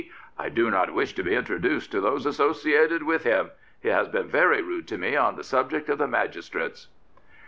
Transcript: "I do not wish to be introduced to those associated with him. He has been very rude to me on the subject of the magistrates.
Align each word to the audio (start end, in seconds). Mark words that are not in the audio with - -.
"I 0.45 0.49
do 0.49 0.71
not 0.71 0.95
wish 0.95 1.13
to 1.13 1.21
be 1.21 1.35
introduced 1.35 1.91
to 1.91 2.01
those 2.01 2.25
associated 2.25 3.03
with 3.03 3.21
him. 3.23 3.51
He 3.79 3.89
has 3.89 4.07
been 4.07 4.27
very 4.29 4.59
rude 4.63 4.87
to 4.87 4.97
me 4.97 5.15
on 5.15 5.35
the 5.35 5.43
subject 5.43 5.89
of 5.89 5.99
the 5.99 6.07
magistrates. 6.07 6.87